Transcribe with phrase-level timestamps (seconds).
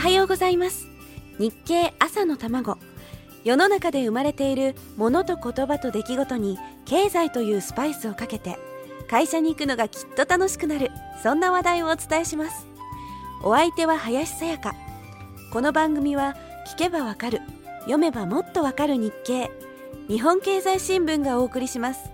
[0.00, 0.88] はようございます。
[1.38, 2.78] 日経朝の卵。
[3.44, 8.58] 世の中で生まれているものと言葉と出来事に経済というスパイスをかけて
[9.10, 10.90] 会社に行くのがきっと楽しくなる。
[11.22, 12.66] そんな話題をお伝えします。
[13.44, 14.74] お相手は林さやか。
[15.52, 16.34] この番組は
[16.74, 17.42] 聞けばわかる。
[17.80, 19.50] 読めばもっとわかる日経。
[20.08, 22.10] 日本経済新聞がお送りします。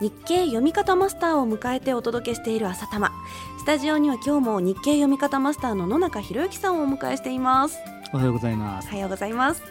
[0.00, 3.12] 日経読み方マスターを迎えてお届けしている朝玉。
[3.58, 7.76] スタジオには今日も日経読み方マスターの野中博之さんをお迎えしています。
[8.14, 8.88] おはようございます。
[8.88, 9.62] おはようございます。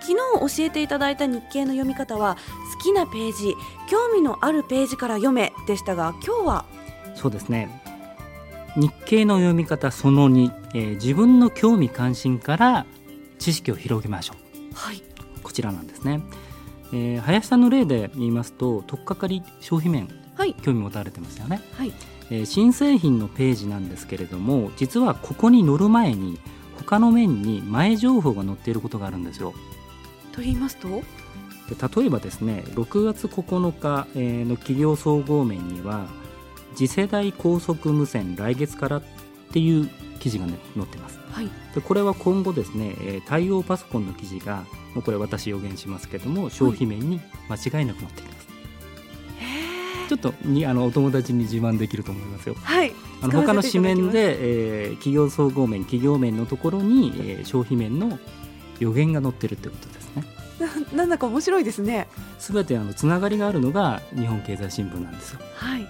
[0.00, 0.12] 昨
[0.48, 2.36] 日教えていただいた日経の読み方は
[2.76, 3.54] 好きなページ
[3.88, 6.64] 興味のあるページから読めでしたが今日は？
[7.14, 7.70] そうですね。
[8.76, 12.84] 日経の読み方その2、えー、自分の興味関心から
[13.38, 14.74] 知識を広げましょう。
[14.74, 15.02] はい。
[15.42, 16.20] こちらなんですね、
[16.92, 21.92] えー、林さんの例で言いますと取っかかり消費面、はい、興味持たれてますよね、はい。
[22.30, 26.38] えー、新製品のページなんですけれども実はここに載る前に
[26.78, 29.54] 他の面に前情報が載っていることがあるんですよ。
[30.32, 30.88] と言いますと？
[31.98, 36.06] 例えばですね6月9日の企業総合面には
[36.76, 39.02] 次世代高速無線来月からっ
[39.52, 44.64] ていう記事が、ね、載ってます、はい、でこれは今後ですね対応パソコンの記事が
[44.94, 48.48] もうこれ私予言しますけども消費面に間違いなく載っています、
[49.38, 52.54] はい、ちょっとにあのお友達に自慢できると思いますよ。
[52.54, 58.18] はいあの他の紙面で、えー、企業総合面企業面のところに、えー、消費面の
[58.78, 60.24] 予言が載ってるってことですね。
[60.60, 60.68] な
[61.04, 62.08] なんだか面白いですね。
[62.38, 65.40] すべてあのつながりがあるのが日本経済新聞なんですよ。
[65.54, 65.86] はい。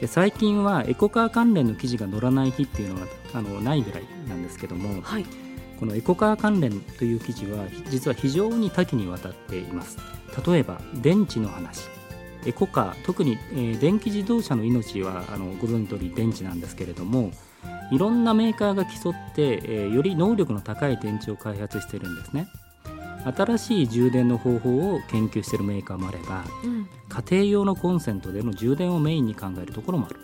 [0.00, 5.26] で最近はエコカー関連の記事が載らない日っていうのはあのないぐらいなんですけども、はい、
[5.78, 9.98] このエコカー関連という記事は実は非常に多岐にわたっています。
[10.46, 11.88] 例えば電池の話。
[12.46, 17.32] エコカー特に、えー、電気自動車の命はあのご存知通り電池なんですけれども
[17.92, 22.48] いろんなメーカーが競って、えー、より能力の高い電池を開発してるんですね。
[23.24, 30.20] 新しい充電の方法を研究しているメーカーもあれば、うん、家庭用のコンセントでの充電をメインに考えるところもある、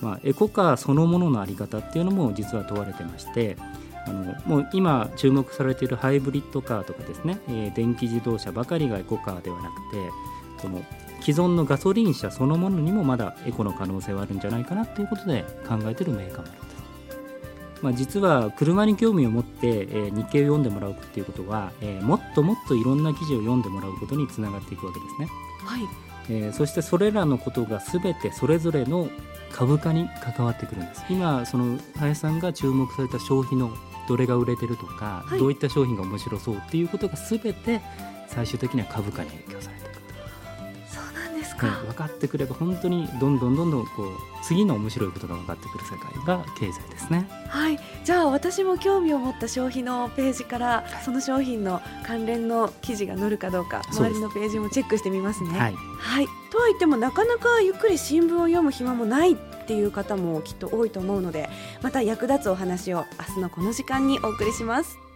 [0.00, 3.56] まあ、エコカーそのものの在り方っていうのも実は問われてまして
[4.06, 10.10] あのもう今注目されているハイブリッドカーとかですね、えー、電気自動車ばかりがエコカーではなくて
[10.62, 10.82] この
[11.20, 16.69] 既存のガソリン車そのものにもまだエコの可能性はあるんじゃないかなということで考えているメーカーもある。
[17.82, 25.28] まあ、実は車に興味を持って、えー、日経を読んでもらうっていうことは、えー、もっともっといろんな記事を読んでもらうことにつながっていくわけですね。
[25.64, 25.82] はい。
[26.28, 29.08] えー、そしてそれらのことが全てそれぞれの
[29.52, 31.04] 株価に関わってくるんです。
[31.08, 33.72] 今その林さんが注目された消費の
[34.08, 37.80] どれが売れてるとか、はい、どういった商品が面白そうっていうことが全て
[38.28, 39.79] 最終的には株価に影響されて
[41.60, 44.06] か、分かってくれば本当にどんどんどんどんこう
[44.42, 47.28] 次の面白いことが分かってくる世界が経済ですね。
[47.48, 47.78] はい。
[48.04, 55.50] じゃあ私も興味を持った消費のページからその商品の関連の記事が載るかどうか周りのページもチェックしてみますね。
[55.50, 61.48] はい、はい、とは言ってもなかなかゆっくり新聞を読む暇もないっていう方もきっと多いと思うので
[61.82, 65.09] また役立つお話を明日のこの時間にお送りします。